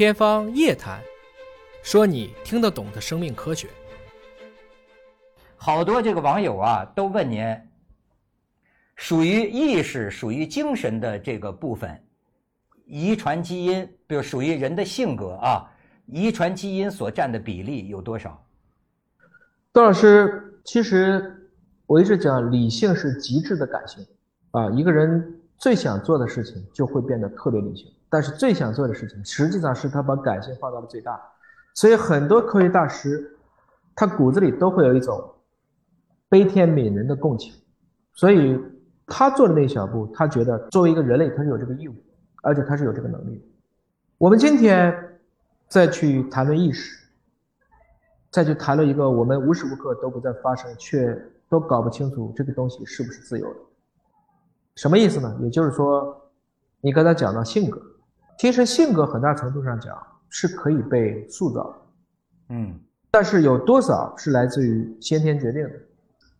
[0.00, 0.98] 天方夜谭，
[1.82, 3.68] 说你听得懂的生命科学。
[5.56, 7.44] 好多这个网友啊，都问您，
[8.96, 12.02] 属于意识、属于精神的这个部分，
[12.86, 15.70] 遗传基因，比如属于人的性格啊，
[16.06, 18.42] 遗传基因所占的比例有多少？
[19.70, 21.46] 窦老师，其实
[21.84, 24.02] 我一直讲，理性是极致的感性
[24.52, 24.70] 啊。
[24.70, 31.18] 一个人最想做的事情就会变得特别理性，但是最想做的事情，实际上是他把感性放到了最大。
[31.74, 33.38] 所以很多科学大师，
[33.94, 35.32] 他骨子里都会有一种
[36.28, 37.54] 悲天悯人的共情，
[38.12, 38.60] 所以
[39.06, 41.94] 他做的那小步，他觉得作为一个人类，他是有这个义务，
[42.42, 43.44] 而且他是有这个能力的。
[44.18, 44.94] 我们今天
[45.68, 46.98] 再去谈论意识。
[48.32, 53.60] 再去谈论一个我们无时无刻都不在发生，却都搞不清楚这个东西是不是自由的，
[54.76, 55.36] 什么意思呢？
[55.42, 56.30] 也就是说，
[56.80, 57.82] 你刚才讲到性格，
[58.40, 59.94] 其实性格很大程度上讲
[60.30, 65.70] 是可以被塑造的，嗯，但是有多少是来自于先天决定的？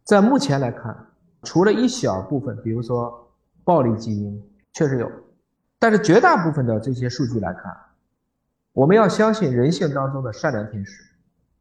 [0.03, 0.97] 在目前来看，
[1.43, 3.31] 除了一小部分，比如说
[3.65, 4.43] 暴力基因
[4.73, 5.13] 确实有，
[5.79, 7.71] 但是绝大部分的这些数据来看，
[8.73, 11.05] 我们要相信人性当中的善良天使。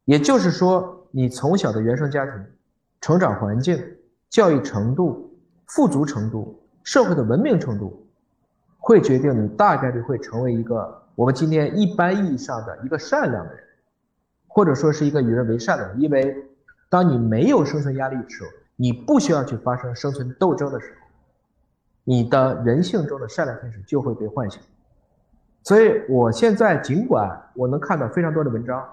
[0.06, 2.32] 也就是说，你从小的原生家庭、
[3.02, 3.78] 成长环境、
[4.30, 8.09] 教育程度、富足程度、社会的文明程度，
[8.90, 13.62] 会决定你大概率会成为一个我们今天一般意义上的一个善良的人，
[14.48, 16.00] 或者说是一个与人为善的人。
[16.00, 16.34] 因为
[16.88, 21.06] 当你没有生存压力的时候，你不需要去发生生存斗争的时候，
[22.02, 24.60] 你的人性中的善良天使就会被唤醒。
[25.62, 28.84] 所以，我现在尽管我能看到非常多的文章。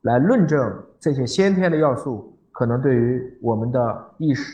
[0.00, 4.50] 来论证这些先天的要素可能对于我们的意识、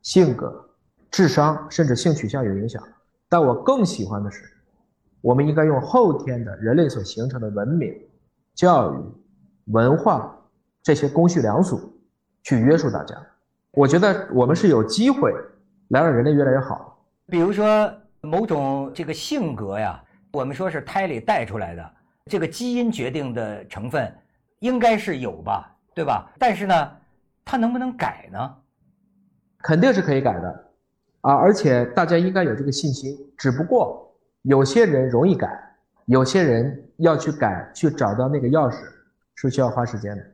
[0.00, 0.70] 性格、
[1.10, 2.82] 智商甚至性取向有影响，
[3.32, 4.44] 但我更喜欢的是，
[5.22, 7.90] 我们应该用后天的人类所形成的文明、
[8.54, 8.98] 教育、
[9.72, 10.38] 文化
[10.82, 11.80] 这些公序良俗
[12.42, 13.16] 去约束大家。
[13.70, 15.32] 我觉得我们是有机会
[15.88, 17.02] 来让人类越来越好。
[17.26, 17.90] 比如说
[18.20, 19.98] 某种这个性格呀，
[20.32, 21.90] 我们说是胎里带出来的，
[22.26, 24.14] 这个基因决定的成分。
[24.58, 26.30] 应该是有吧，对吧？
[26.38, 26.90] 但是呢，
[27.46, 28.54] 它能不能改呢？
[29.62, 30.64] 肯定是可以改的，
[31.22, 31.34] 啊！
[31.34, 33.16] 而且大家应该有这个信心。
[33.36, 35.48] 只不过有些人容易改，
[36.06, 38.76] 有些人要去改，去找到那个钥匙
[39.34, 40.24] 是需要花时间的。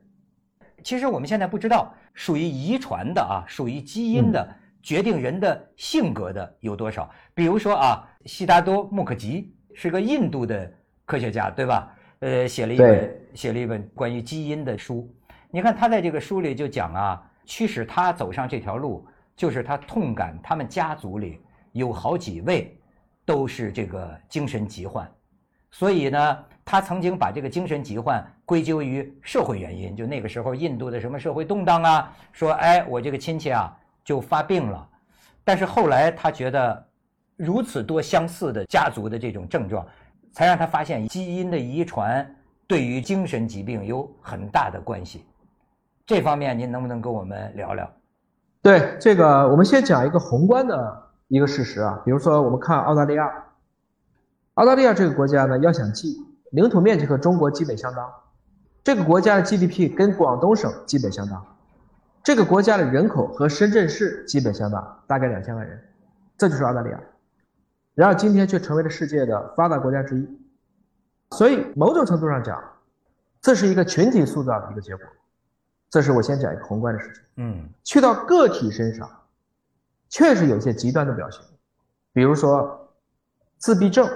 [0.83, 4.49] 其实我们现在不知道，属于遗传的啊，属于基因的
[4.83, 7.11] 决定人的性格的有多少。
[7.35, 10.71] 比如说啊，悉达多·穆克吉是个印度的
[11.05, 11.95] 科学家，对吧？
[12.21, 15.09] 呃，写了一本写了一本关于基因的书。
[15.51, 19.07] 你看他在这个书里就讲啊，驱使他走上这条路，
[19.39, 21.41] 就是他痛感他们家族里
[21.73, 22.77] 有好几位
[23.25, 25.11] 都是这个精神疾患，
[25.71, 29.97] 所以呢，他曾经把这个精神疾患归咎于社会原因。
[29.97, 34.87] 就那个时候印度的什么社会动荡啊，说哎，我这个亲戚啊就发病了。
[35.45, 36.87] 但是后来他觉得
[37.37, 39.87] 如此多相似的家族的这种症状。
[40.31, 45.25] 才让他发现基因的遗传对于精神疾病有很大的关系，
[46.07, 47.91] 这方面您能不能跟我们聊聊？
[48.61, 53.31] 对这个，我们先讲一个宏观的一个事实啊，比如说我们看澳大利亚，
[54.55, 56.17] 澳大利亚这个国家呢，要想记，
[56.51, 58.11] 领土面积和中国基本相当，
[58.83, 61.43] 这个国家的 GDP 跟广东省基本相当，
[62.25, 65.81] 这个国家的人口和深圳市基本相当，大概两千万人，
[66.37, 67.01] 这就是澳大利亚。
[67.95, 70.29] 然而今天却成为了世界的发达国家之一，
[71.31, 72.61] 所以某种程度上讲，
[73.41, 75.07] 这是一个群体塑造的一个结果。
[75.91, 77.23] 这是我先讲一个宏观的事情。
[77.37, 79.09] 嗯，去到个体身上，
[80.09, 81.41] 确实有些极端的表现，
[82.13, 82.89] 比如说
[83.59, 84.09] 自闭症。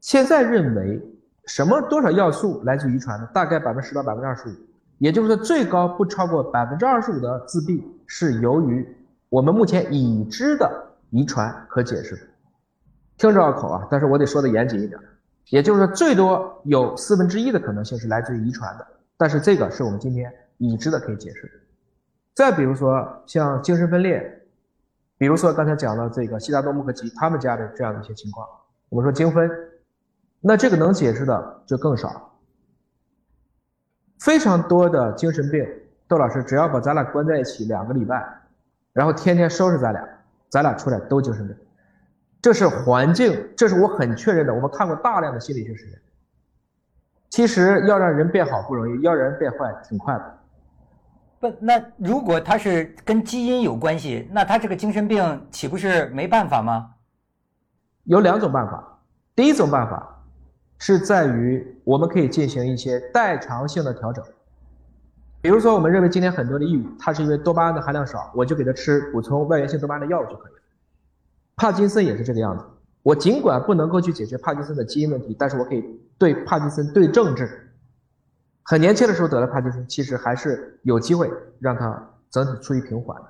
[0.00, 1.02] 现在认为
[1.46, 3.26] 什么多少要素来自遗传呢？
[3.32, 4.52] 大概百分之十到百分之二十五，
[4.98, 8.86] 也就是说最高不超过百分之二十五的自闭是由于
[9.30, 10.70] 我们目前已知的
[11.08, 12.22] 遗传可解释的。
[13.16, 15.00] 听着绕口啊，但是我得说的严谨一点，
[15.48, 18.86] 也就是说，最多有四分之一的可能性是来自于遗传的，
[19.16, 21.50] 但是这个是我们今天已知的可以解释。
[22.34, 24.42] 再比如说像精神分裂，
[25.16, 28.46] 比如说刚才讲了这个悉达多·穆克吉他们家的这样的一些情况，
[28.88, 29.50] 我们说精分，
[30.40, 32.36] 那这个能解释的就更少。
[34.20, 35.66] 非常多的精神病，
[36.08, 38.26] 窦老师只要把咱俩关在一起两个礼拜，
[38.92, 40.08] 然后天天收拾咱俩，
[40.48, 41.56] 咱俩出来都精神病。
[42.40, 44.52] 这是环境，这是我很确认的。
[44.52, 45.98] 我们看过大量的心理学实验。
[47.30, 50.38] 其实要让人变好不容易，要让人变坏挺快的。
[51.44, 56.92] 不，那如果他是跟基因有关系，那他这个精神病岂不是没办法吗？
[58.04, 58.98] 有两种办法。
[59.36, 60.24] 第一种办法
[60.78, 64.24] 是在于我们可以进行一些代偿性的调整。
[65.42, 70.58] 比如说，我们认为今天很多的抑郁，它是因为多巴胺的含量少，我就给他吃补充外源性多巴胺的药物就可以了。
[71.56, 72.64] 帕金森也是这个样子。
[73.02, 75.84] 我尽管不能够去解决帕金森的基因问题，但是我可以
[76.16, 77.63] 对帕金森对症治。
[78.64, 81.30] 很年轻的时候得了帕金森，其实还是有机会
[81.60, 83.26] 让他整体处于平缓的。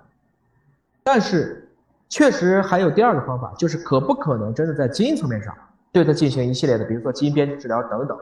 [1.02, 1.68] 但是，
[2.08, 5.52] 确实还有第二个方法，就是可不可能真的在基因层面上
[5.92, 8.16] 对他进行一系列的，比如说基因编辑治疗等等。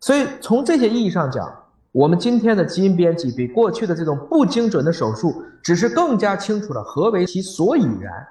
[0.00, 1.50] 所以从这些意义上讲，
[1.92, 8.26] 我们今天的基因编辑比过去的这种不精准的手术，只是更加清楚了何为其所以然。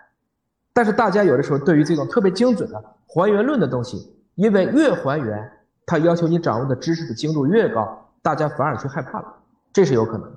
[0.72, 5.52] 但是大家有的时候对于这种特别精准的还原论的东西，因为越还原，
[5.90, 9.26] 他要求你掌握的知识的精度越高，大家反而去害怕了，
[9.74, 10.32] 这是有可能。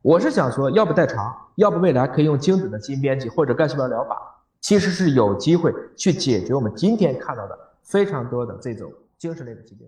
[0.00, 4.16] 我是想说，要不代偿，要不未来可以用精准的基因编辑或者干细胞疗法，
[4.62, 9.86] 其实是有机会去解决我们今天看到的非常多的这种精神类的疾病。